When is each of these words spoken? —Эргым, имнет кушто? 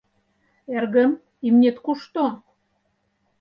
—Эргым, 0.75 1.11
имнет 1.47 1.77
кушто? 1.85 2.23